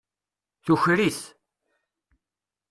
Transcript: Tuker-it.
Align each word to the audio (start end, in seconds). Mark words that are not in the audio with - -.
Tuker-it. 0.65 1.21